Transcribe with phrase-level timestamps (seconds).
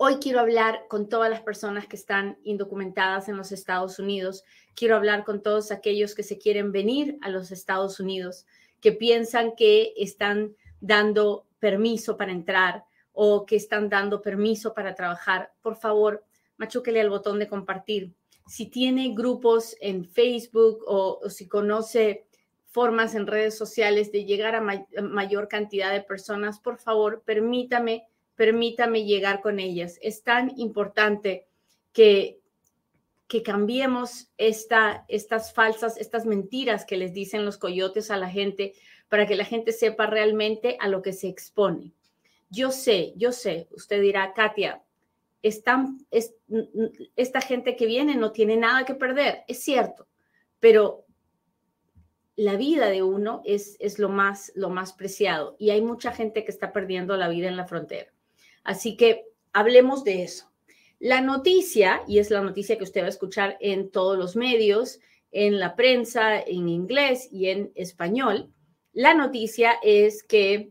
[0.00, 4.44] Hoy quiero hablar con todas las personas que están indocumentadas en los Estados Unidos.
[4.76, 8.46] Quiero hablar con todos aquellos que se quieren venir a los Estados Unidos,
[8.80, 15.52] que piensan que están dando permiso para entrar o que están dando permiso para trabajar.
[15.62, 16.24] Por favor,
[16.58, 18.14] machúquele al botón de compartir.
[18.46, 22.24] Si tiene grupos en Facebook o, si conoce
[22.66, 24.60] formas en redes sociales de llegar a
[25.02, 28.06] mayor cantidad de personas, por favor, permítame,
[28.38, 29.98] permítame llegar con ellas.
[30.00, 31.48] Es tan importante
[31.92, 32.40] que,
[33.26, 38.74] que cambiemos esta, estas falsas, estas mentiras que les dicen los coyotes a la gente
[39.08, 41.92] para que la gente sepa realmente a lo que se expone.
[42.48, 44.84] Yo sé, yo sé, usted dirá, Katia,
[45.42, 45.80] esta
[47.40, 50.06] gente que viene no tiene nada que perder, es cierto,
[50.60, 51.06] pero
[52.36, 56.44] la vida de uno es, es lo, más, lo más preciado y hay mucha gente
[56.44, 58.12] que está perdiendo la vida en la frontera.
[58.68, 59.24] Así que
[59.54, 60.52] hablemos de eso.
[60.98, 65.00] La noticia, y es la noticia que usted va a escuchar en todos los medios,
[65.32, 68.52] en la prensa, en inglés y en español,
[68.92, 70.70] la noticia es que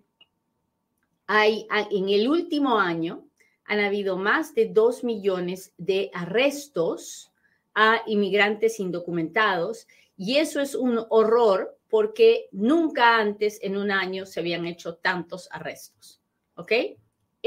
[1.26, 3.26] hay en el último año
[3.66, 7.32] han habido más de dos millones de arrestos
[7.74, 14.40] a inmigrantes indocumentados y eso es un horror porque nunca antes en un año se
[14.40, 16.22] habían hecho tantos arrestos.
[16.54, 16.72] ¿Ok?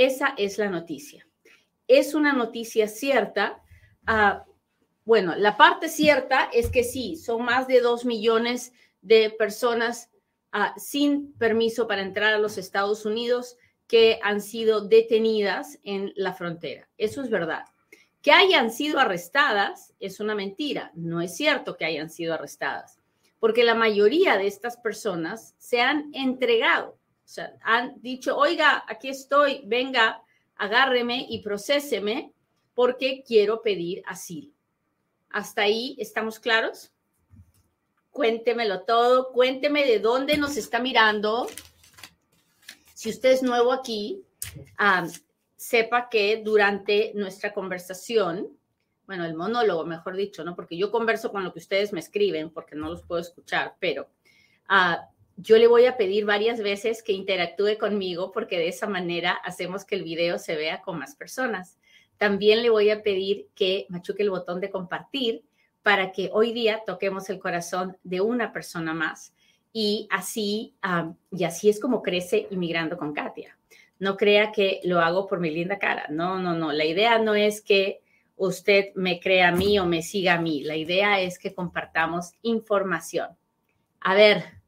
[0.01, 1.27] Esa es la noticia.
[1.87, 3.63] Es una noticia cierta.
[4.07, 4.47] Ah,
[5.05, 10.09] bueno, la parte cierta es que sí, son más de dos millones de personas
[10.53, 16.33] ah, sin permiso para entrar a los Estados Unidos que han sido detenidas en la
[16.33, 16.89] frontera.
[16.97, 17.67] Eso es verdad.
[18.23, 20.93] Que hayan sido arrestadas es una mentira.
[20.95, 23.03] No es cierto que hayan sido arrestadas,
[23.39, 27.00] porque la mayoría de estas personas se han entregado.
[27.31, 30.21] Sea, han dicho, oiga, aquí estoy, venga,
[30.57, 32.33] agárreme y procéseme
[32.75, 34.53] porque quiero pedir asilo.
[35.29, 36.91] ¿Hasta ahí estamos claros?
[38.11, 41.47] Cuéntemelo todo, cuénteme de dónde nos está mirando.
[42.95, 44.25] Si usted es nuevo aquí,
[45.55, 48.59] sepa que durante nuestra conversación,
[49.07, 50.57] bueno, el monólogo, mejor dicho, ¿no?
[50.57, 54.09] Porque yo converso con lo que ustedes me escriben, porque no los puedo escuchar, pero
[54.69, 55.10] ah,
[55.41, 59.85] yo le voy a pedir varias veces que interactúe conmigo, porque de esa manera hacemos
[59.85, 61.79] que el video se vea con más personas.
[62.19, 65.43] También le voy a pedir que machuque el botón de compartir
[65.83, 69.33] para que hoy día toquemos el corazón de una persona más
[69.73, 70.75] y así,
[71.31, 73.57] y así es como crece inmigrando con Katia
[74.01, 76.07] no crea que lo hago por mi linda cara.
[76.09, 76.73] No, no, no.
[76.73, 78.01] La idea no es que
[78.35, 80.63] usted me crea a mí o me siga a mí.
[80.63, 83.29] La idea es que compartamos información.
[84.01, 84.60] A ver.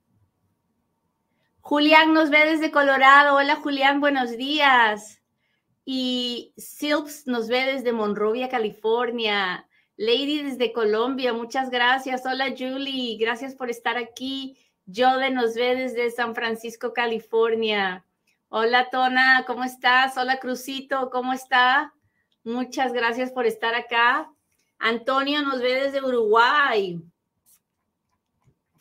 [1.63, 3.37] Julián nos ve desde Colorado.
[3.37, 5.23] Hola Julián, buenos días.
[5.85, 9.69] Y Silps nos ve desde Monrovia, California.
[9.97, 12.27] Lady desde Colombia, muchas gracias.
[12.27, 14.59] Hola Julie, gracias por estar aquí.
[14.93, 18.05] Jode nos ve desde San Francisco, California.
[18.49, 20.17] Hola Tona, ¿cómo estás?
[20.17, 21.95] Hola Crucito, ¿cómo está?
[22.43, 24.29] Muchas gracias por estar acá.
[24.81, 27.01] Antonio nos ve desde Uruguay.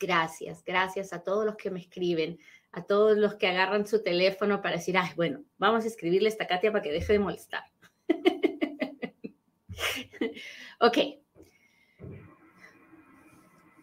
[0.00, 2.40] Gracias, gracias a todos los que me escriben,
[2.72, 6.46] a todos los que agarran su teléfono para decir, ay, bueno, vamos a escribirle esta
[6.46, 7.64] Katia para que deje de molestar.
[10.80, 10.98] ok.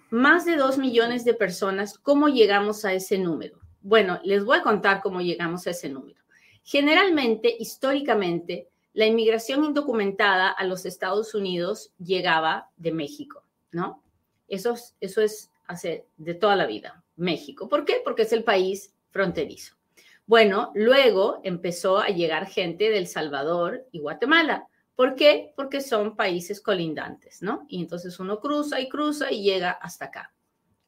[0.10, 3.60] Más de dos millones de personas, ¿cómo llegamos a ese número?
[3.82, 6.20] Bueno, les voy a contar cómo llegamos a ese número.
[6.64, 14.04] Generalmente, históricamente, la inmigración indocumentada a los Estados Unidos llegaba de México, ¿no?
[14.48, 17.70] Eso, eso es hace de toda la vida, México.
[17.70, 18.02] ¿Por qué?
[18.04, 19.76] Porque es el país fronterizo.
[20.26, 24.68] Bueno, luego empezó a llegar gente del Salvador y Guatemala.
[24.96, 25.54] ¿Por qué?
[25.56, 27.66] Porque son países colindantes, ¿no?
[27.68, 30.34] Y entonces uno cruza y cruza y llega hasta acá.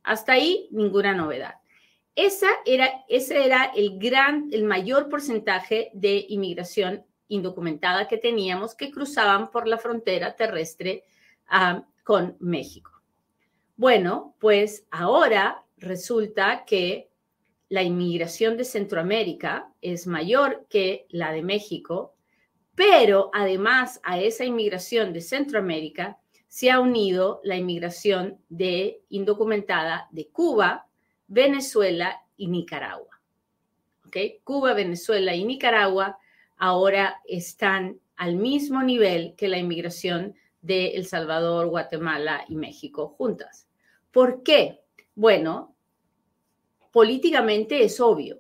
[0.04, 1.56] Hasta ahí, ninguna novedad.
[2.16, 8.92] Esa era, ese era el gran, el mayor porcentaje de inmigración indocumentada que teníamos que
[8.92, 11.06] cruzaban por la frontera terrestre
[11.48, 12.92] ah, con México.
[13.78, 17.10] Bueno, pues ahora resulta que
[17.70, 22.16] la inmigración de Centroamérica es mayor que la de México,
[22.76, 26.18] pero además a esa inmigración de Centroamérica
[26.48, 30.88] se ha unido la inmigración de indocumentada de Cuba,
[31.28, 33.22] Venezuela y Nicaragua.
[34.08, 34.42] ¿Okay?
[34.44, 36.18] Cuba, Venezuela y Nicaragua
[36.58, 43.68] ahora están al mismo nivel que la inmigración de El Salvador, Guatemala y México juntas.
[44.12, 44.82] ¿Por qué?
[45.16, 45.71] Bueno,
[46.92, 48.40] políticamente es obvio.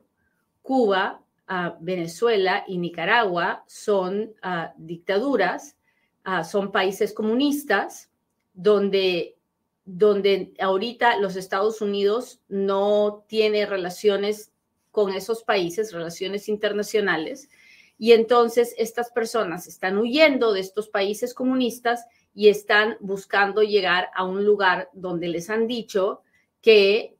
[0.62, 5.75] Cuba, ah, Venezuela y Nicaragua son ah, dictaduras
[6.24, 8.12] Ah, son países comunistas
[8.53, 9.38] donde,
[9.86, 14.51] donde ahorita los Estados Unidos no tiene relaciones
[14.92, 17.50] con esos países, relaciones internacionales,
[17.97, 24.24] y entonces estas personas están huyendo de estos países comunistas y están buscando llegar a
[24.24, 26.21] un lugar donde les han dicho
[26.62, 27.15] que,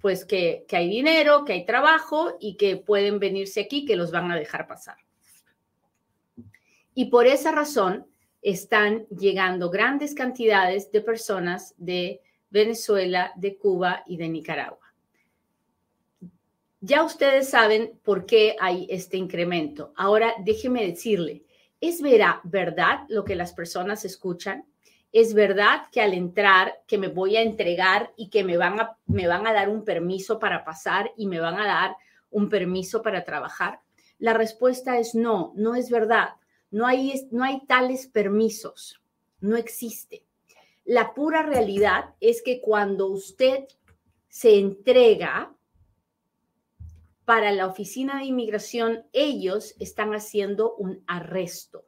[0.00, 4.30] pues que, hay dinero, que hay trabajo y que pueden venirse aquí, que los van
[4.30, 4.96] a dejar pasar.
[6.94, 8.06] Y por esa razón
[8.42, 12.20] están llegando grandes cantidades de personas de
[12.50, 14.86] Venezuela, de Cuba y de Nicaragua.
[16.80, 19.92] Ya ustedes saben por qué hay este incremento.
[19.96, 21.42] Ahora déjeme decirle,
[21.80, 24.64] ¿es verdad lo que las personas escuchan?
[25.16, 28.98] ¿Es verdad que al entrar, que me voy a entregar y que me van a,
[29.06, 31.96] me van a dar un permiso para pasar y me van a dar
[32.28, 33.80] un permiso para trabajar?
[34.18, 36.34] La respuesta es no, no es verdad.
[36.70, 39.00] No hay, no hay tales permisos,
[39.40, 40.26] no existe.
[40.84, 43.64] La pura realidad es que cuando usted
[44.28, 45.50] se entrega
[47.24, 51.85] para la oficina de inmigración, ellos están haciendo un arresto.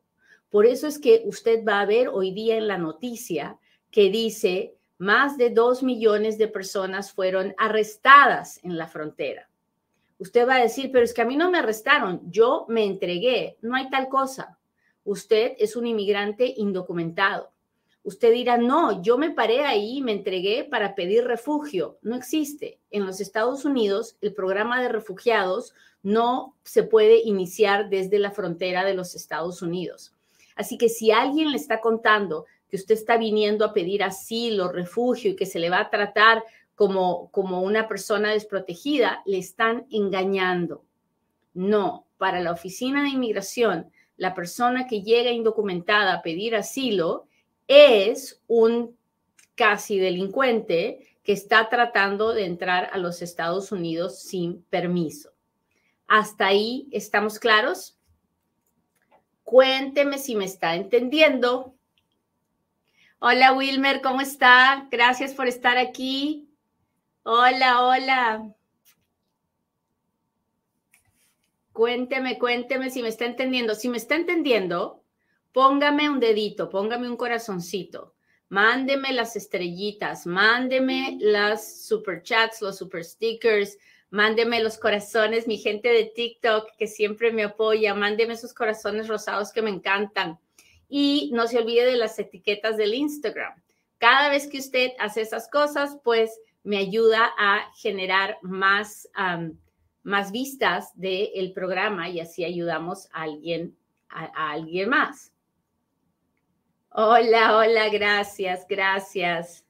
[0.50, 3.58] Por eso es que usted va a ver hoy día en la noticia
[3.90, 9.48] que dice más de dos millones de personas fueron arrestadas en la frontera.
[10.18, 13.56] Usted va a decir, pero es que a mí no me arrestaron, yo me entregué,
[13.62, 14.58] no hay tal cosa
[15.08, 17.50] usted es un inmigrante indocumentado.
[18.02, 21.98] Usted dirá, no, yo me paré ahí y me entregué para pedir refugio.
[22.02, 22.78] No existe.
[22.90, 28.84] En los Estados Unidos, el programa de refugiados no se puede iniciar desde la frontera
[28.84, 30.14] de los Estados Unidos.
[30.58, 35.30] Así que si alguien le está contando que usted está viniendo a pedir asilo, refugio
[35.30, 36.42] y que se le va a tratar
[36.74, 40.84] como, como una persona desprotegida, le están engañando.
[41.54, 47.28] No, para la Oficina de Inmigración, la persona que llega indocumentada a pedir asilo
[47.68, 48.96] es un
[49.54, 55.30] casi delincuente que está tratando de entrar a los Estados Unidos sin permiso.
[56.08, 57.97] ¿Hasta ahí estamos claros?
[59.48, 61.74] Cuénteme si me está entendiendo.
[63.18, 64.86] Hola Wilmer, ¿cómo está?
[64.90, 66.50] Gracias por estar aquí.
[67.22, 68.54] Hola, hola.
[71.72, 73.74] Cuénteme, cuénteme si me está entendiendo.
[73.74, 75.02] Si me está entendiendo,
[75.52, 78.14] póngame un dedito, póngame un corazoncito,
[78.50, 83.78] mándeme las estrellitas, mándeme las super chats, los super stickers,
[84.10, 89.52] mándeme los corazones, mi gente de TikTok que siempre me apoya, mándeme esos corazones rosados
[89.52, 90.38] que me encantan.
[90.88, 93.52] Y no se olvide de las etiquetas del Instagram.
[93.98, 99.08] Cada vez que usted hace esas cosas, pues me ayuda a generar más
[100.08, 103.76] más vistas del programa y así ayudamos a alguien,
[104.08, 105.32] a, alguien más.
[106.90, 109.66] Hola, hola, gracias, gracias.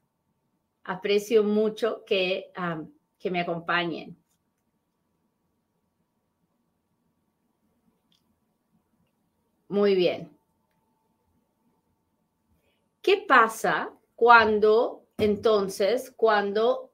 [0.85, 2.51] Aprecio mucho que,
[3.19, 4.17] que me acompañen.
[9.69, 10.29] Muy bien.
[13.01, 16.91] ¿Qué pasa cuando, entonces, cuando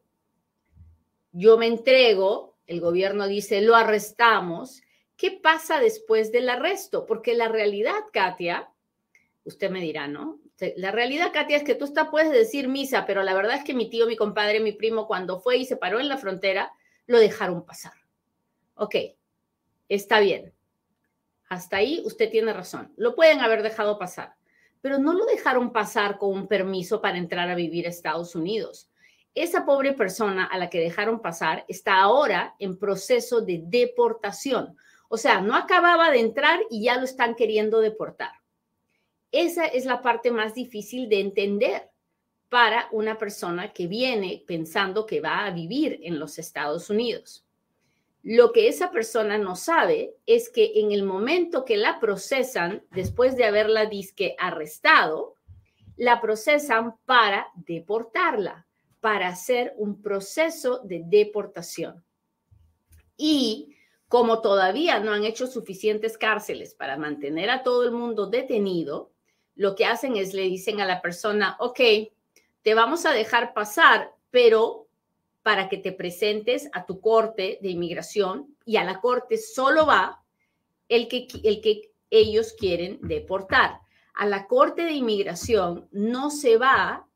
[1.32, 4.82] yo me entrego el gobierno dice, lo arrestamos,
[5.18, 7.06] ¿qué pasa después del arresto?
[7.06, 8.70] Porque la realidad, Katia,
[9.44, 10.40] usted me dirá, ¿no?
[10.78, 13.74] La realidad, Katia, es que tú está, puedes decir misa, pero la verdad es que
[13.74, 16.72] mi tío, mi compadre, mi primo, cuando fue y se paró en la frontera,
[17.08, 17.94] lo dejaron pasar.
[18.76, 18.96] Ok,
[19.88, 20.55] está bien.
[21.50, 22.92] Hasta ahí usted tiene razón.
[22.98, 24.36] Lo pueden haber dejado pasar,
[24.82, 28.90] pero no lo dejaron pasar con un permiso para entrar a vivir a Estados Unidos
[29.36, 34.78] esa pobre persona a la que dejaron pasar está ahora en proceso de deportación.
[35.10, 38.32] O sea, no acababa de entrar y ya lo están queriendo deportar.
[39.32, 41.92] Esa es la parte más difícil de entender
[42.48, 47.45] para una persona que viene pensando que va a vivir en los Estados Unidos.
[48.28, 53.38] Lo que esa persona no sabe es que en el momento que la procesan, después
[53.38, 55.36] de haberla disque arrestado,
[55.96, 58.66] la procesan para deportarla
[59.00, 62.04] para hacer un proceso de deportación.
[63.16, 63.76] Y
[64.08, 69.12] como todavía no han hecho suficientes cárceles para mantener a todo el mundo detenido,
[69.54, 71.80] lo que hacen es le dicen a la persona, ok,
[72.64, 74.85] te vamos a dejar pasar, pero
[75.46, 80.24] para que te presentes a tu corte de inmigración y a la corte solo va
[80.90, 83.80] el que, el que ellos quieren deportar.
[84.16, 87.08] A la corte de inmigración no se va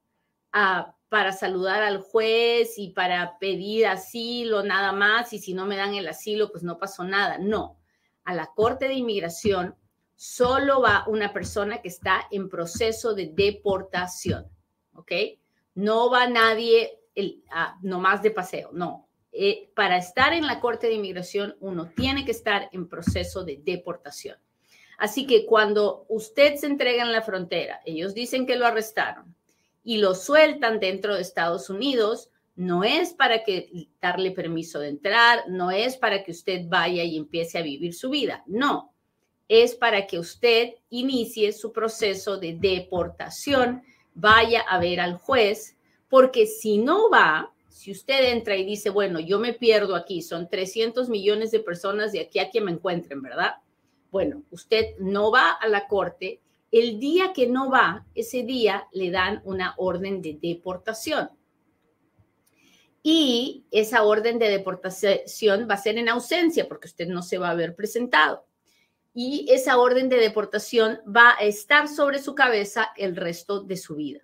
[0.51, 5.95] para saludar al juez y para pedir asilo nada más y si no me dan
[5.95, 7.39] el asilo pues no pasó nada.
[7.39, 7.79] No,
[8.25, 9.75] a la corte de inmigración
[10.15, 14.45] solo va una persona que está en proceso de deportación,
[14.93, 15.13] ¿ok?
[15.73, 17.43] No va nadie el,
[17.81, 19.07] nomás de paseo, no.
[19.31, 23.61] Eh, para estar en la corte de inmigración uno tiene que estar en proceso de
[23.63, 24.37] deportación.
[24.97, 29.35] Así que cuando usted se entrega en la frontera, ellos dicen que lo arrestaron
[29.83, 35.43] y lo sueltan dentro de Estados Unidos, no es para que darle permiso de entrar,
[35.47, 38.91] no es para que usted vaya y empiece a vivir su vida, no
[39.49, 43.83] es para que usted inicie su proceso de deportación,
[44.13, 45.75] vaya a ver al juez,
[46.09, 50.49] porque si no va, si usted entra y dice, bueno, yo me pierdo aquí, son
[50.49, 53.55] 300 millones de personas de aquí a que me encuentren, ¿verdad?
[54.11, 59.11] Bueno, usted no va a la corte, el día que no va, ese día le
[59.11, 61.29] dan una orden de deportación.
[63.01, 67.47] Y esa orden de deportación va a ser en ausencia porque usted no se va
[67.47, 68.49] a haber presentado
[69.13, 73.95] y esa orden de deportación va a estar sobre su cabeza el resto de su
[73.95, 74.21] vida.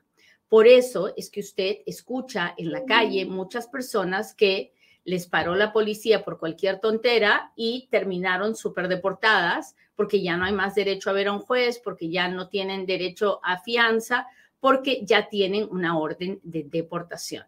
[0.50, 4.74] Por eso es que usted escucha en la calle muchas personas que
[5.04, 10.54] les paró la policía por cualquier tontera y terminaron súper deportadas porque ya no hay
[10.54, 14.28] más derecho a ver a un juez, porque ya no tienen derecho a fianza,
[14.60, 17.46] porque ya tienen una orden de deportación.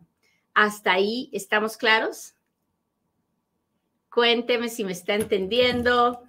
[0.54, 2.36] ¿Hasta ahí estamos claros?
[4.14, 6.24] Cuénteme si me está entendiendo.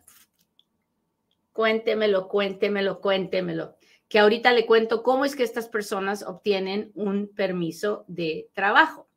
[1.53, 3.78] Cuéntemelo, cuéntemelo, cuéntemelo.
[4.09, 9.09] Que ahorita le cuento cómo es que estas personas obtienen un permiso de trabajo.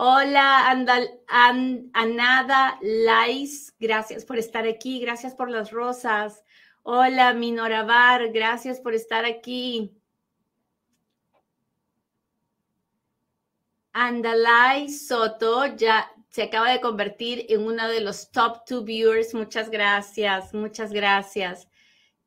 [0.00, 6.44] Hola, Andal, Anada Lais, gracias por estar aquí, gracias por las rosas.
[6.84, 9.92] Hola, Minorabar, gracias por estar aquí.
[13.92, 19.34] Andalai Soto ya se acaba de convertir en uno de los top two viewers.
[19.34, 21.66] Muchas gracias, muchas gracias.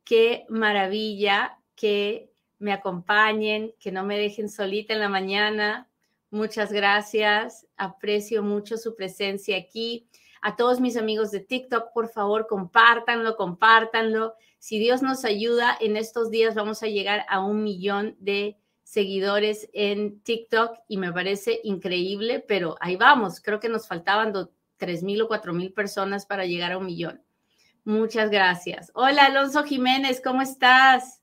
[0.03, 5.89] Qué maravilla que me acompañen, que no me dejen solita en la mañana.
[6.29, 7.65] Muchas gracias.
[7.77, 10.09] Aprecio mucho su presencia aquí.
[10.41, 14.35] A todos mis amigos de TikTok, por favor, compártanlo, compártanlo.
[14.59, 18.57] Si Dios nos ayuda, en estos días vamos a llegar a un millón de
[18.91, 23.39] seguidores en TikTok y me parece increíble, pero ahí vamos.
[23.39, 24.33] Creo que nos faltaban
[24.75, 27.23] tres mil o cuatro mil personas para llegar a un millón.
[27.85, 28.91] Muchas gracias.
[28.93, 31.21] Hola, Alonso Jiménez, ¿cómo estás?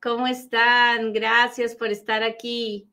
[0.00, 1.12] ¿Cómo están?
[1.12, 2.88] Gracias por estar aquí.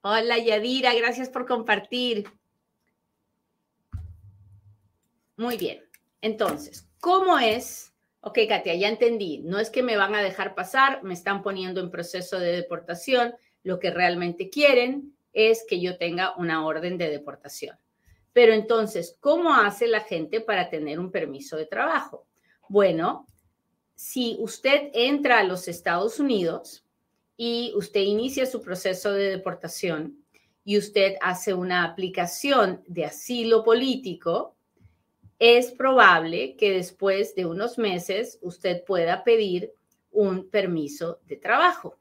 [0.00, 2.28] Hola, Yadira, gracias por compartir.
[5.36, 5.84] Muy bien.
[6.20, 7.94] Entonces, ¿cómo es
[8.26, 11.80] ok, Katia, ya entendí, no es que me van a dejar pasar, me están poniendo
[11.80, 17.08] en proceso de deportación, lo que realmente quieren es que yo tenga una orden de
[17.08, 17.78] deportación.
[18.32, 22.26] Pero entonces, ¿cómo hace la gente para tener un permiso de trabajo?
[22.68, 23.28] Bueno,
[23.94, 26.84] si usted entra a los Estados Unidos
[27.36, 30.24] y usted inicia su proceso de deportación
[30.64, 34.55] y usted hace una aplicación de asilo político,
[35.38, 39.72] es probable que después de unos meses usted pueda pedir
[40.10, 41.98] un permiso de trabajo.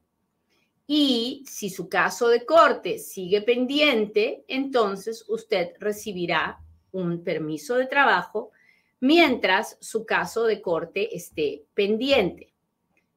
[0.88, 6.60] Y si su caso de corte sigue pendiente, entonces usted recibirá
[6.92, 8.52] un permiso de trabajo
[9.00, 12.54] mientras su caso de corte esté pendiente.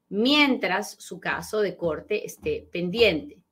[0.08, 3.42] Mientras su caso de corte esté pendiente.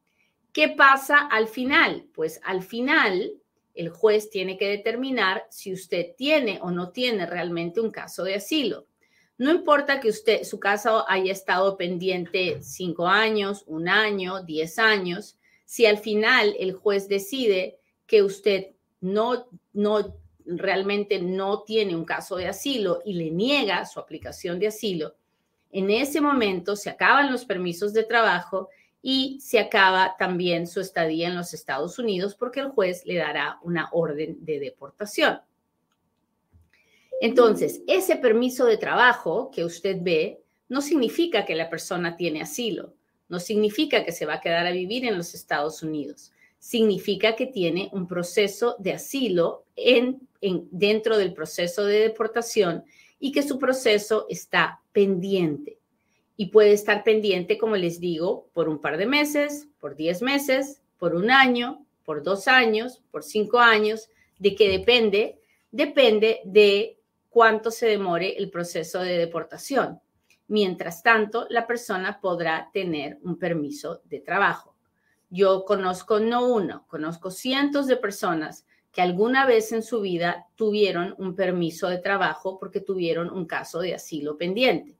[0.52, 2.08] ¿Qué pasa al final?
[2.14, 3.34] Pues al final
[3.76, 8.34] el juez tiene que determinar si usted tiene o no tiene realmente un caso de
[8.34, 8.86] asilo.
[9.38, 15.38] No importa que usted, su caso haya estado pendiente cinco años, un año, diez años,
[15.66, 18.68] si al final el juez decide que usted
[19.00, 20.16] no, no
[20.46, 25.16] realmente no tiene un caso de asilo y le niega su aplicación de asilo,
[25.70, 28.70] en ese momento se acaban los permisos de trabajo
[29.02, 33.58] y se acaba también su estadía en los Estados Unidos porque el juez le dará
[33.62, 35.40] una orden de deportación.
[37.20, 42.94] Entonces, ese permiso de trabajo que usted ve no significa que la persona tiene asilo,
[43.28, 47.46] no significa que se va a quedar a vivir en los Estados Unidos, significa que
[47.46, 52.84] tiene un proceso de asilo en, en, dentro del proceso de deportación
[53.18, 55.75] y que su proceso está pendiente.
[56.36, 60.82] Y puede estar pendiente, como les digo, por un par de meses, por 10 meses,
[60.98, 65.40] por un año, por dos años, por cinco años, de qué depende,
[65.70, 70.00] depende de cuánto se demore el proceso de deportación.
[70.48, 74.76] Mientras tanto, la persona podrá tener un permiso de trabajo.
[75.28, 81.14] Yo conozco no uno, conozco cientos de personas que alguna vez en su vida tuvieron
[81.18, 84.95] un permiso de trabajo porque tuvieron un caso de asilo pendiente.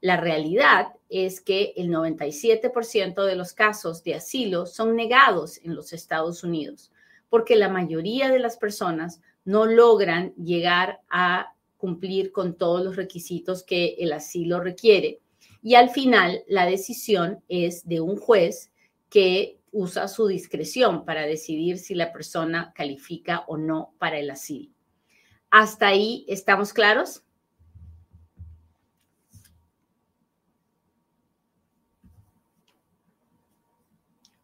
[0.00, 5.92] La realidad es que el 97% de los casos de asilo son negados en los
[5.92, 6.90] Estados Unidos
[7.30, 13.62] porque la mayoría de las personas no logran llegar a cumplir con todos los requisitos
[13.62, 15.20] que el asilo requiere.
[15.62, 18.70] Y al final la decisión es de un juez
[19.08, 24.74] que usa su discreción para decidir si la persona califica o no para el asilo.
[25.50, 27.22] ¿Hasta ahí estamos claros?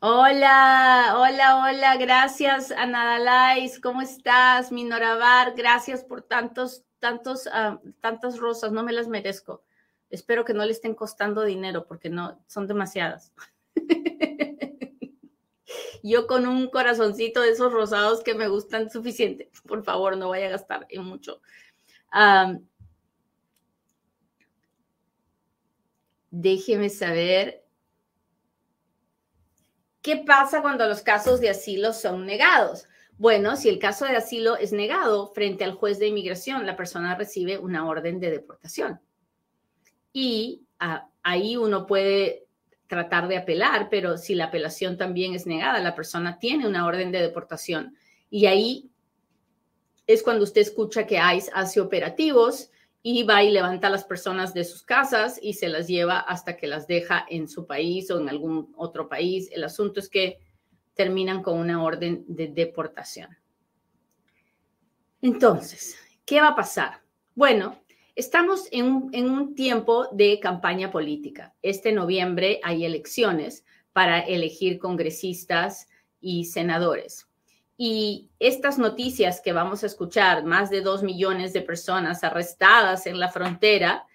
[0.08, 4.70] Hola, hola, hola, gracias Anadalais, ¿cómo estás?
[4.70, 9.64] Minorabar, gracias por tantos, tantos, uh, tantas rosas, no me las merezco.
[10.08, 13.32] Espero que no le estén costando dinero porque no, son demasiadas.
[16.04, 19.50] Yo con un corazoncito de esos rosados que me gustan suficiente.
[19.66, 21.40] Por favor, no vaya a gastar en mucho.
[26.30, 27.65] déjeme saber
[30.06, 32.84] qué pasa cuando los casos de asilo son negados.
[33.18, 37.16] Bueno, si el caso de asilo es negado frente al juez de inmigración, la persona
[37.16, 39.00] recibe una orden de deportación.
[40.12, 42.46] Y ah, ahí uno puede
[42.86, 47.10] tratar de apelar, pero si la apelación también es negada, la persona tiene una orden
[47.10, 47.96] de deportación.
[48.30, 48.88] Y ahí
[50.06, 52.70] es cuando usted escucha que ICE hace operativos
[53.08, 56.56] y va y levanta a las personas de sus casas y se las lleva hasta
[56.56, 59.48] que las deja en su país o en algún otro país.
[59.52, 60.40] El asunto es que
[60.92, 63.28] terminan con una orden de deportación.
[65.22, 67.00] Entonces, ¿qué va a pasar?
[67.36, 67.78] Bueno,
[68.16, 68.86] Estamos en
[69.28, 71.54] un, tiempo de campaña política.
[71.60, 75.86] Este noviembre hay elecciones para elegir congresistas
[76.18, 77.28] y senadores.
[77.76, 83.18] Y estas noticias que vamos a escuchar, más de dos millones de personas arrestadas en
[83.18, 84.06] la frontera,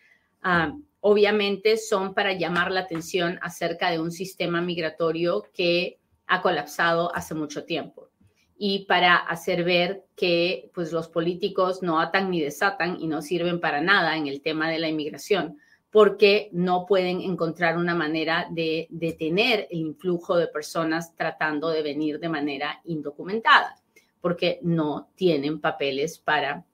[0.42, 7.14] ah, obviamente son para llamar la atención acerca de un sistema migratorio que ha colapsado
[7.16, 8.10] hace mucho tiempo.
[8.58, 13.60] Y para hacer ver que pues los políticos no atan ni desatan y no sirven
[13.60, 15.58] para nada en el tema de la inmigración
[15.92, 22.18] porque no pueden encontrar una manera de detener el influjo de personas tratando de venir
[22.20, 23.76] de manera indocumentada,
[24.22, 26.66] porque no tienen papeles para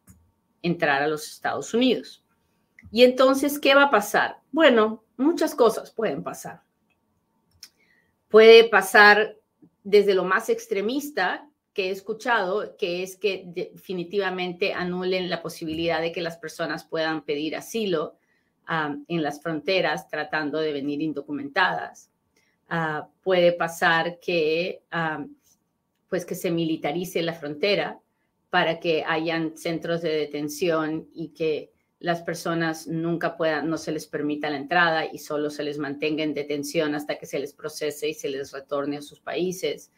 [0.62, 2.24] entrar a los Estados Unidos.
[2.92, 4.40] Y entonces, ¿qué va a pasar?
[4.52, 6.62] Bueno, muchas cosas pueden pasar.
[8.30, 9.36] Puede pasar
[9.84, 16.12] desde lo más extremista, que he escuchado, que es que definitivamente anulen la posibilidad de
[16.12, 18.18] que las personas puedan pedir asilo
[18.70, 22.10] en las fronteras tratando de venir indocumentadas.
[22.70, 24.82] Ah, puede pasar que,
[26.10, 28.00] pues que se militarice la frontera
[28.50, 34.06] para que hayan centros de detención y que las personas nunca puedan, no se les
[34.06, 38.10] permita la entrada y solo se les mantenga en detención hasta que se les procese
[38.10, 39.92] y se les retorne a sus países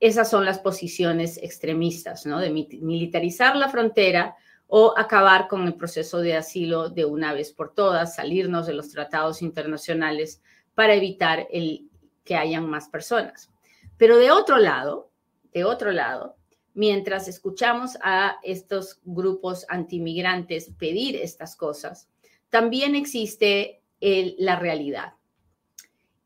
[0.00, 2.38] esas son las posiciones extremistas, ¿no?
[2.38, 4.36] De militarizar la frontera
[4.68, 8.90] o acabar con el proceso de asilo de una vez por todas, salirnos de los
[8.90, 10.40] tratados internacionales
[10.74, 11.88] para evitar el,
[12.22, 13.50] que hayan más personas.
[13.96, 15.10] Pero de otro lado,
[15.52, 16.36] de otro lado,
[16.74, 22.08] mientras escuchamos a estos grupos antimigrantes pedir estas cosas,
[22.50, 25.14] también existe la realidad.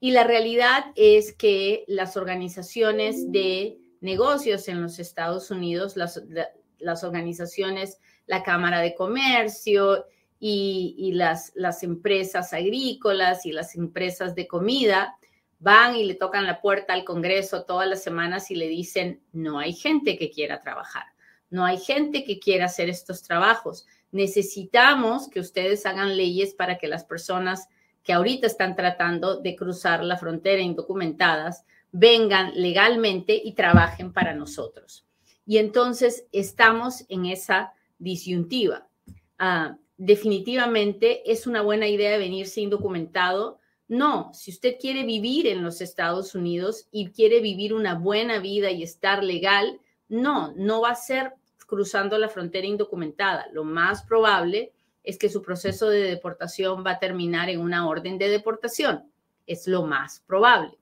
[0.01, 7.99] Y la realidad es que las organizaciones de negocios en los Estados Unidos, las, organizaciones,
[8.27, 10.07] la Cámara de Comercio
[10.39, 15.17] y, las, las empresas agrícolas y las empresas de comida,
[15.61, 19.61] van y le tocan la puerta al Congreso todas las semanas y le dicen, no
[19.61, 21.05] hay gente que quiera trabajar,
[21.51, 23.87] no hay gente que quiera hacer estos trabajos.
[24.11, 27.69] Necesitamos que ustedes hagan leyes para que las personas
[28.03, 35.07] que ahorita están tratando de cruzar la frontera indocumentadas vengan legalmente y trabajen para nosotros.
[35.47, 38.89] Y entonces estamos en esa disyuntiva.
[39.39, 43.59] Ah, definitivamente es una buena idea venirse indocumentado.
[43.89, 48.71] No, si usted quiere vivir en los Estados Unidos y quiere vivir una buena vida
[48.71, 51.35] y estar legal, no, no va a ser
[51.67, 53.47] cruzando la frontera indocumentada.
[53.53, 54.73] Lo más probable
[55.05, 59.11] es que su proceso de deportación va a terminar en una orden de deportación.
[59.47, 60.79] Es lo más probable.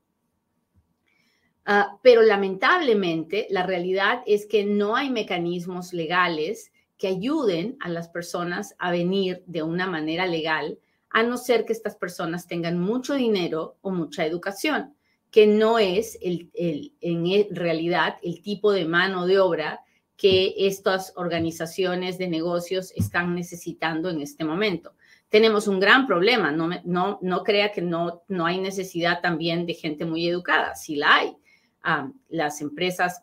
[1.67, 8.09] Ah, pero lamentablemente la realidad es que no hay mecanismos legales que ayuden a las
[8.09, 13.15] personas a venir de una manera legal, a no ser que estas personas tengan mucho
[13.15, 14.95] dinero o mucha educación,
[15.31, 19.81] que no es el, en realidad el tipo de mano de obra
[20.19, 24.93] que estas organizaciones de negocios están necesitando en este momento.
[25.31, 29.73] Tenemos un gran problema, no, no, no crea que no, no hay necesidad también de
[29.73, 31.37] gente muy educada, sí la hay.
[31.83, 33.23] Ah, las empresas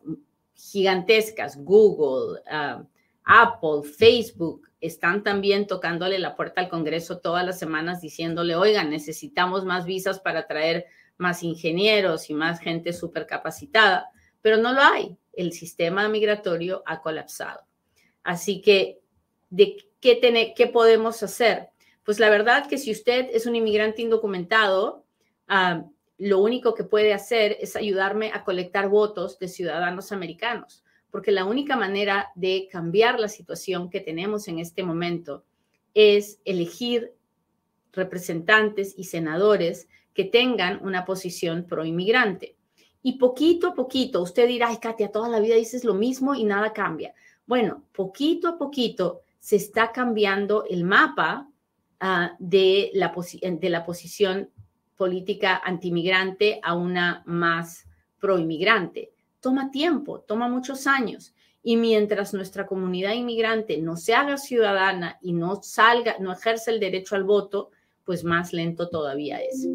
[0.56, 2.84] gigantescas, Google, ah,
[3.28, 9.66] Apple, Facebook, están también tocándole la puerta al Congreso todas las semanas diciéndole, oigan, necesitamos
[9.66, 10.86] más visas para traer
[11.18, 14.10] más ingenieros y más gente súper capacitada,
[14.42, 15.18] pero no lo hay.
[15.34, 17.62] El sistema migratorio ha colapsado.
[18.24, 19.02] Así que,
[19.50, 21.70] ¿de qué, qué podemos hacer?
[22.04, 25.06] Pues la verdad que si usted es un inmigrante indocumentado,
[25.50, 25.84] ah,
[26.18, 31.46] lo único que puede hacer es ayudarme a colectar votos de ciudadanos americanos porque la
[31.46, 35.44] única manera de cambiar la situación que tenemos en este momento
[35.94, 37.14] es elegir
[37.94, 42.56] representantes y senadores que tengan una posición pro inmigrante.
[43.02, 46.44] Y poquito a poquito, usted dirá, ay, Katia, toda la vida dices lo mismo y
[46.44, 47.14] nada cambia.
[47.46, 51.50] Bueno, poquito a poquito se está cambiando el mapa
[52.40, 54.50] de, la de la posición
[54.96, 57.88] política antimigrante a una más
[58.20, 59.14] pro inmigrante
[59.48, 61.34] toma tiempo, toma muchos años.
[61.64, 66.82] Y mientras nuestra comunidad inmigrante no se haga ciudadana y no salga, no ejerce el
[66.82, 67.72] derecho al voto,
[68.04, 69.66] pues más lento todavía es.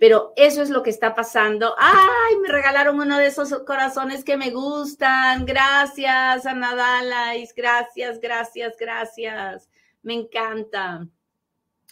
[0.00, 1.74] Pero eso es lo que está pasando.
[1.76, 2.36] ¡Ay!
[2.40, 5.44] Me regalaron uno de esos corazones que me gustan.
[5.44, 7.52] Gracias, Ana Dalais.
[7.54, 9.68] Gracias, gracias, gracias.
[10.00, 11.06] Me encanta.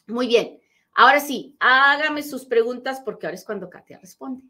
[0.06, 0.58] Muy bien.
[0.94, 4.42] Ahora sí, hágame sus preguntas porque ahora es cuando Katia responde.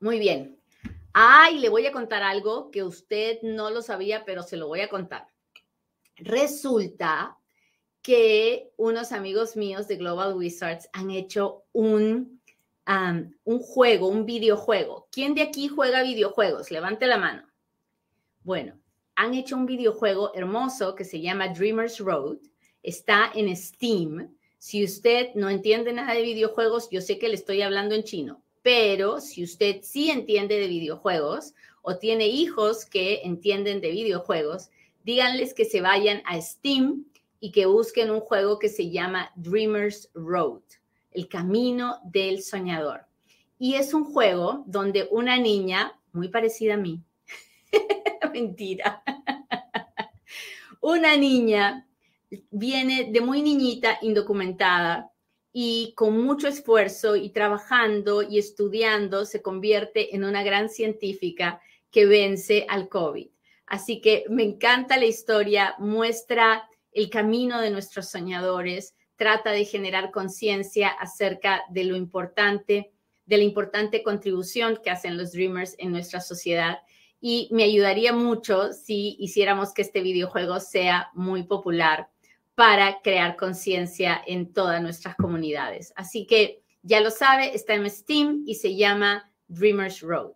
[0.00, 0.58] Muy bien.
[1.12, 4.80] Ay, le voy a contar algo que usted no lo sabía, pero se lo voy
[4.80, 5.26] a contar.
[6.16, 7.36] Resulta
[8.02, 12.40] que unos amigos míos de Global Wizards han hecho un,
[13.44, 15.08] un juego, un videojuego.
[15.10, 16.70] ¿Quién de aquí juega videojuegos?
[16.70, 17.48] Levante la mano.
[18.44, 18.78] Bueno,
[19.16, 22.38] han hecho un videojuego hermoso que se llama Dreamers Road.
[22.82, 24.34] Está en Steam.
[24.58, 28.42] Si usted no entiende nada de videojuegos, yo sé que le estoy hablando en chino,
[28.68, 34.68] pero si usted sí entiende de videojuegos o tiene hijos que entienden de videojuegos,
[35.04, 37.06] díganles que se vayan a Steam
[37.40, 40.60] y que busquen un juego que se llama Dreamers Road,
[41.12, 43.06] el camino del soñador.
[43.58, 47.02] Y es un juego donde una niña, muy parecida a mí,
[48.34, 49.02] mentira,
[50.82, 51.88] una niña
[52.50, 55.10] viene de muy niñita, indocumentada,
[55.52, 62.06] y con mucho esfuerzo y trabajando y estudiando se convierte en una gran científica que
[62.06, 63.28] vence al COVID.
[63.66, 70.10] Así que me encanta la historia, muestra el camino de nuestros soñadores, trata de generar
[70.10, 72.92] conciencia acerca de lo importante,
[73.26, 76.78] de la importante contribución que hacen los Dreamers en nuestra sociedad.
[77.20, 82.08] Y me ayudaría mucho si hiciéramos que este videojuego sea muy popular
[82.58, 85.92] para crear conciencia en todas nuestras comunidades.
[85.94, 90.32] Así que ya lo sabe, está en Steam y se llama Dreamers Road.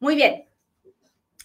[0.00, 0.48] Muy bien,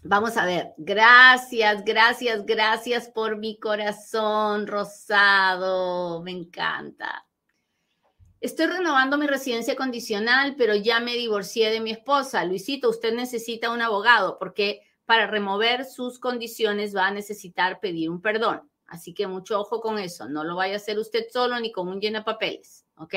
[0.01, 0.73] vamos a ver.
[0.77, 6.23] Gracias, gracias, gracias por mi corazón rosado.
[6.23, 7.27] Me encanta.
[8.41, 12.43] Estoy renovando mi residencia condicional, pero ya me divorcié de mi esposa.
[12.45, 18.23] Luisito, usted necesita un abogado porque para remover sus condiciones va a necesitar pedir un
[18.23, 18.67] perdón.
[18.87, 20.29] Así que mucho ojo con eso.
[20.29, 22.85] No lo vaya a hacer usted solo ni con un llena papeles.
[22.97, 23.15] ¿Ok?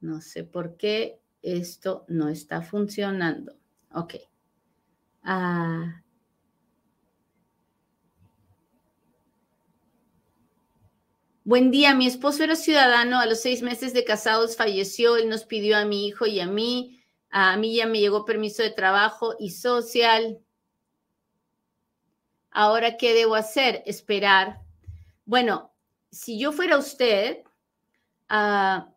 [0.00, 3.54] No sé por qué esto no está funcionando.
[3.92, 4.14] Ok.
[5.22, 6.02] Ah.
[11.44, 15.44] Buen día, mi esposo era ciudadano, a los seis meses de casados falleció, él nos
[15.44, 19.36] pidió a mi hijo y a mí, a mí ya me llegó permiso de trabajo
[19.38, 20.40] y social.
[22.58, 23.82] Ahora, ¿qué debo hacer?
[23.84, 24.62] Esperar.
[25.26, 25.74] Bueno,
[26.10, 27.42] si yo fuera usted,
[28.30, 28.94] ah,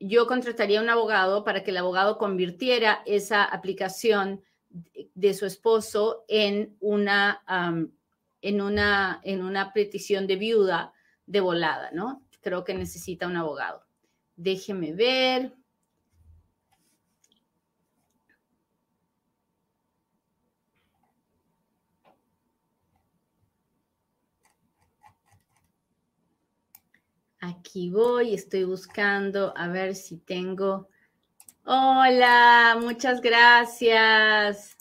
[0.00, 4.42] yo contrataría a un abogado para que el abogado convirtiera esa aplicación
[5.14, 7.44] de su esposo en una,
[8.42, 10.92] en una, en una petición de viuda
[11.26, 12.24] de volada, ¿no?
[12.40, 13.86] Creo que necesita un abogado.
[14.34, 15.54] déjeme ver.
[27.46, 30.88] Aquí voy, estoy buscando a ver si tengo.
[31.64, 34.76] Hola, muchas gracias.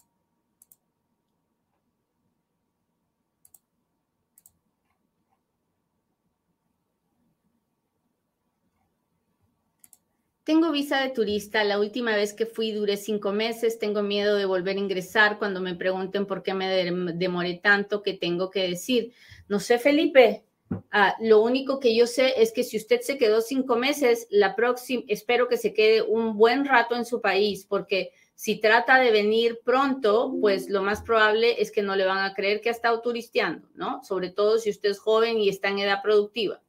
[10.43, 11.63] Tengo visa de turista.
[11.63, 13.77] La última vez que fui duré cinco meses.
[13.77, 16.67] Tengo miedo de volver a ingresar cuando me pregunten por qué me
[17.13, 18.01] demoré tanto.
[18.01, 19.13] ¿Qué tengo que decir?
[19.47, 20.45] No sé, Felipe.
[20.91, 24.55] Ah, lo único que yo sé es que si usted se quedó cinco meses, la
[24.55, 29.11] próxima, espero que se quede un buen rato en su país, porque si trata de
[29.11, 32.73] venir pronto, pues lo más probable es que no le van a creer que ha
[32.73, 34.03] estado turisteando, ¿no?
[34.03, 36.61] Sobre todo si usted es joven y está en edad productiva.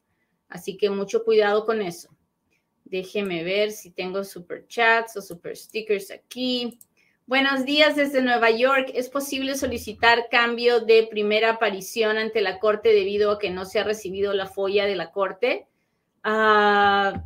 [0.48, 2.16] Así que mucho cuidado con eso.
[2.84, 6.78] Déjeme ver si tengo super chats o super stickers aquí.
[7.28, 8.92] Buenos días desde Nueva York.
[8.94, 13.80] ¿Es posible solicitar cambio de primera aparición ante la Corte debido a que no se
[13.80, 15.66] ha recibido la folla de la Corte?
[16.22, 17.24] Ah,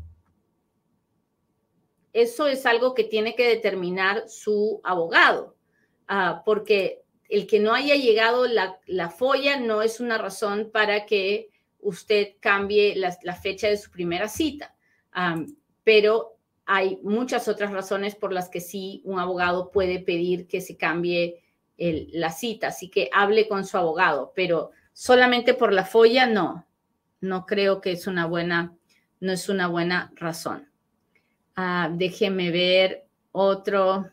[2.14, 5.54] eso es algo que tiene que determinar su abogado,
[6.08, 11.04] ah, porque el que no haya llegado la, la, folla no es una razón para
[11.04, 14.74] que usted cambie la, fecha de su primera cita.
[15.12, 15.44] Ah,
[15.84, 16.39] pero
[16.72, 21.42] hay muchas otras razones por las que sí un abogado puede pedir que se cambie
[21.76, 26.68] la cita, así que hable con su abogado, pero solamente por la folla no,
[27.20, 28.76] no creo que es una buena,
[29.18, 30.70] no es una buena razón.
[31.56, 34.08] Ah, déjeme ver otro.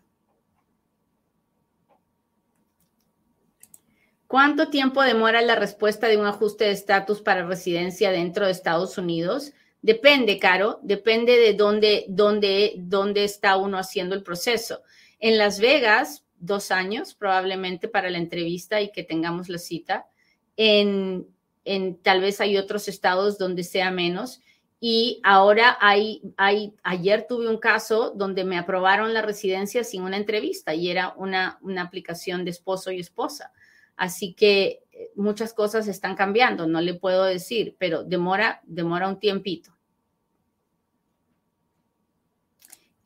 [4.25, 8.97] ¿Cuánto tiempo demora la respuesta de un ajuste de estatus para residencia dentro de Estados
[8.97, 9.53] Unidos?
[9.81, 14.81] Depende, Caro, depende de dónde, dónde, dónde está uno haciendo el proceso.
[15.19, 20.07] En Las Vegas, dos años probablemente para la entrevista y que tengamos la cita.
[20.55, 21.27] En,
[21.65, 24.41] en tal vez hay otros estados donde sea menos.
[24.79, 30.17] Y ahora hay, hay, ayer tuve un caso donde me aprobaron la residencia sin una
[30.17, 33.51] entrevista y era una, una aplicación de esposo y esposa.
[33.95, 34.83] Así que
[35.15, 39.77] muchas cosas están cambiando, no le puedo decir, pero demora, demora un tiempito.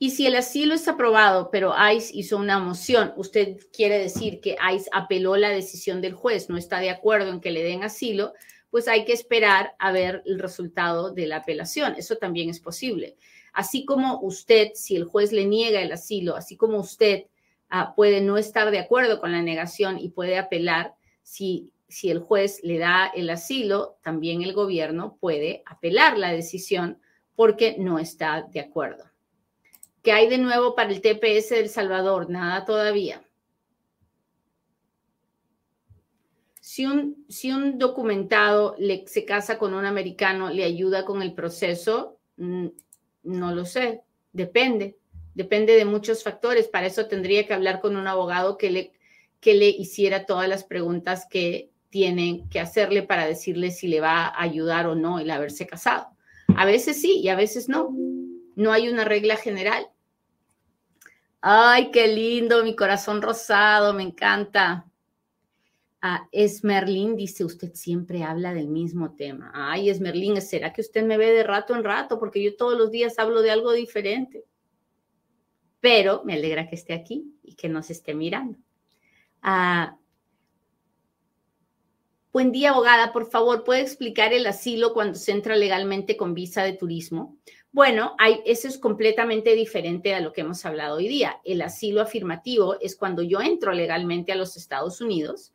[0.04, 4.58] Y si el asilo es aprobado, pero ICE hizo una moción, usted quiere decir que
[4.74, 8.34] ICE apeló la decisión del juez, no está de acuerdo en que le den asilo,
[8.72, 11.94] pues hay que esperar a ver el resultado de la apelación.
[11.98, 13.16] Eso también es posible.
[13.54, 17.26] Así como usted, si el juez le niega el asilo, así como usted
[17.70, 22.20] ah, puede no estar de acuerdo con la negación y puede apelar, si, si el
[22.20, 27.00] juez le da el asilo, también el gobierno puede apelar la decisión
[27.36, 29.04] porque no está de acuerdo.
[30.02, 32.30] ¿Qué hay de nuevo para el TPS del Salvador?
[32.30, 33.24] Nada todavía.
[36.62, 38.76] Si un, si un documentado
[39.06, 42.20] se casa con un americano, ¿le ayuda con el proceso?
[42.38, 42.68] Mm,
[43.24, 44.02] no lo sé,
[44.32, 44.98] depende,
[45.36, 46.70] depende de muchos factores.
[46.70, 48.94] Para eso tendría que hablar con un abogado que le,
[49.42, 54.26] que le hiciera todas las preguntas que tienen que hacerle para decirle si le va
[54.28, 56.08] a ayudar o no el haberse casado.
[56.56, 57.96] A veces sí y a veces no.
[58.56, 59.88] No hay una regla general.
[61.42, 64.86] Ay, qué lindo, mi corazón rosado, me encanta.
[66.02, 69.52] Ah, Esmerlín dice, usted siempre habla del mismo tema.
[69.54, 72.20] Ay, Esmerlín, ¿será que usted me ve de rato en rato?
[72.20, 74.46] Porque yo todos los días hablo de algo diferente.
[75.80, 78.58] Pero me alegra que esté aquí y que nos esté mirando.
[79.42, 79.98] Ah,
[82.34, 83.12] Buen día, abogada.
[83.12, 87.36] Por favor, ¿puede explicar el asilo cuando se entra legalmente con visa de turismo?
[87.74, 88.16] Bueno,
[88.46, 91.42] eso es completamente diferente a lo que hemos hablado hoy día.
[91.44, 95.52] El asilo afirmativo es cuando yo entro legalmente a los Estados Unidos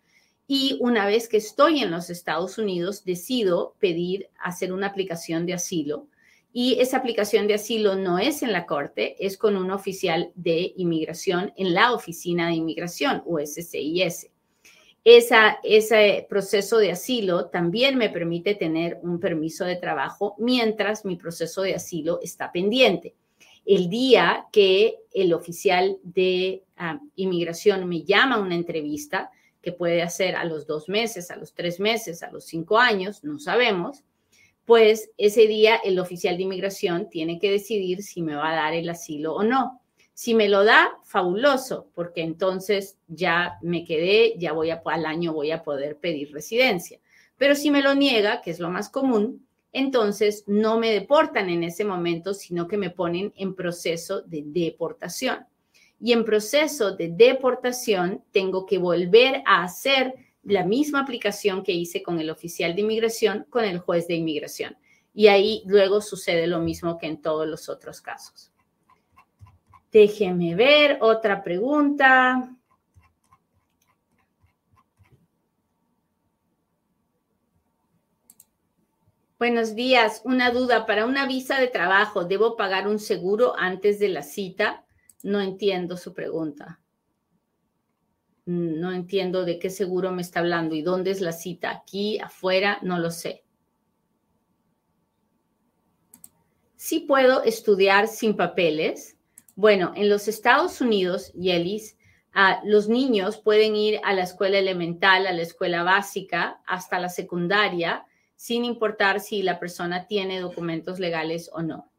[0.47, 5.55] y una vez que estoy en los Estados Unidos decido pedir hacer una aplicación de
[5.55, 6.09] asilo
[6.53, 10.75] y esa aplicación de asilo no es en la corte, es con un oficial de
[10.77, 13.23] inmigración en la oficina de inmigración,
[15.07, 15.31] USCIS
[15.63, 21.63] ese proceso de asilo también me permite tener un permiso de trabajo mientras mi proceso
[21.63, 23.15] de asilo está pendiente.
[23.65, 29.31] El día que el oficial de ah, inmigración me llama a una entrevista,
[29.63, 33.25] que puede hacer a los dos meses, a los tres meses, a los cinco años,
[33.25, 34.05] no sabemos,
[34.65, 38.75] pues ese día el oficial de inmigración tiene que decidir si me va a dar
[38.75, 39.81] el asilo o no.
[40.19, 45.35] Si me lo da, fabuloso, porque entonces ya me quedé, ya voy a, al año
[45.35, 46.99] voy a poder pedir residencia.
[47.37, 51.65] Pero si me lo niega, que es lo más común, entonces no me deportan en
[51.65, 55.45] ese momento, sino que me ponen en proceso de deportación.
[56.01, 62.03] Y en proceso de deportación tengo que volver a hacer la misma aplicación que hice
[62.03, 64.79] con el oficial de inmigración, con el juez de inmigración.
[65.13, 68.51] Y ahí luego sucede lo mismo que en todos los otros casos.
[69.97, 72.55] Déjeme ver otra pregunta.
[79.39, 80.21] Buenos días.
[80.27, 80.85] Una duda.
[80.85, 84.85] Para una visa de trabajo, ¿debo pagar un seguro antes de la cita?
[85.23, 86.79] No entiendo su pregunta.
[88.45, 91.71] No entiendo de qué seguro me está hablando y dónde es la cita.
[91.71, 93.45] Aquí, afuera, no lo sé.
[96.75, 99.16] Sí puedo estudiar sin papeles.
[99.57, 101.97] Bueno, en los Estados Unidos, Yelis,
[102.35, 107.09] ah, los niños pueden ir a la escuela elemental, a la escuela básica, hasta la
[107.09, 111.91] secundaria sin importar si la persona tiene documentos legales o no.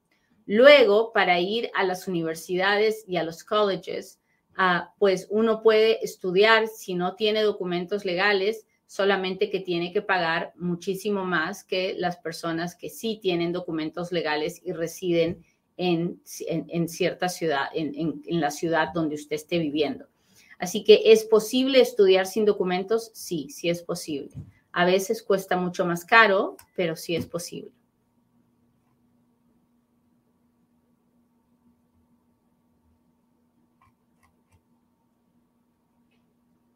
[0.45, 4.21] Luego, para ir a las universidades y a los colleges,
[4.55, 10.53] ah, pues uno puede estudiar si no tiene documentos legales, solamente que tiene que pagar
[10.57, 15.43] muchísimo más que las personas que sí tienen documentos legales y residen en,
[16.87, 20.07] cierta ciudad, en la ciudad donde usted esté viviendo.
[20.59, 24.31] Así que es posible estudiar sin documentos, sí, sí es posible.
[24.71, 27.71] A veces cuesta mucho más caro, pero sí es posible.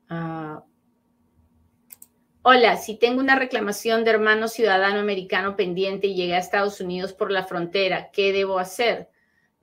[0.10, 0.64] Ah.
[2.44, 7.14] Hola, si tengo una reclamación de hermano ciudadano americano pendiente y llegué a Estados Unidos
[7.14, 9.10] por la frontera, ¿qué debo hacer?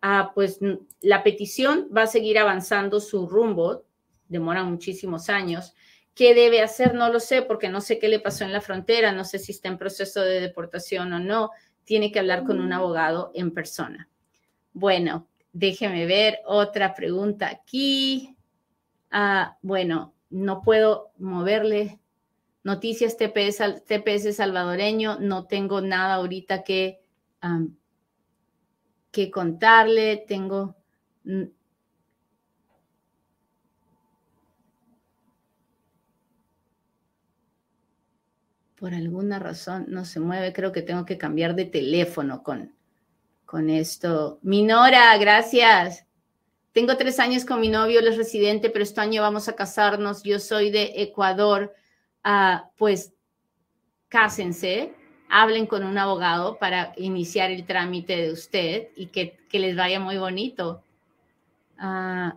[0.00, 0.60] Ah, pues
[1.00, 3.84] la petición va a seguir avanzando su rumbo,
[4.28, 5.74] demora muchísimos años,
[6.18, 6.94] ¿Qué debe hacer?
[6.94, 9.52] No lo sé porque no sé qué le pasó en la frontera, no sé si
[9.52, 11.50] está en proceso de deportación o no.
[11.84, 12.72] Tiene que hablar con un mm.
[12.72, 14.08] abogado en persona.
[14.72, 18.34] Bueno, déjeme ver otra pregunta aquí.
[19.12, 22.00] Ah, bueno, no puedo moverle
[22.68, 25.18] noticias TPS, TPS salvadoreño.
[25.20, 27.00] No tengo nada ahorita que,
[29.10, 30.24] que contarle.
[30.28, 30.76] Tengo
[38.78, 40.52] por alguna razón no se mueve.
[40.52, 42.74] Creo que tengo que cambiar de teléfono con,
[43.46, 44.38] con esto.
[44.42, 46.06] Minora, gracias.
[46.72, 50.22] Tengo tres años con mi novio, él es residente, pero este año vamos a casarnos.
[50.22, 51.74] Yo soy de Ecuador.
[52.30, 53.14] Ah, pues
[54.10, 54.92] cásense,
[55.30, 60.18] hablen con un abogado para iniciar el trámite de usted y que, les vaya muy
[60.18, 60.82] bonito.
[61.78, 62.36] Ah,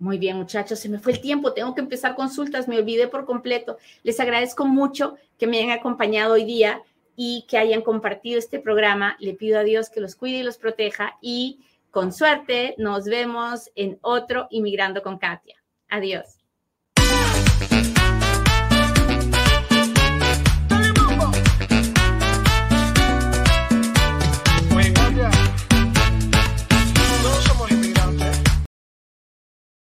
[0.00, 3.26] muy bien, muchachos, se me fue el tiempo, tengo que empezar consultas, me olvidé por
[3.26, 3.78] completo.
[4.02, 6.82] Les agradezco mucho que me hayan acompañado hoy día
[7.14, 9.16] y que hayan compartido este programa.
[9.20, 11.60] Le pido a Dios que los cuide y los proteja y
[11.92, 15.62] con suerte nos vemos en otro Inmigrando con Katia.
[15.88, 16.43] Adiós.